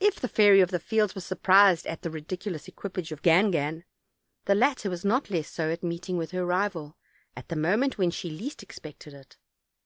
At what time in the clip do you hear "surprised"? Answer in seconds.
1.24-1.86